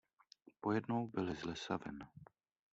[0.61, 2.07] Pojednou byli z lesa ven.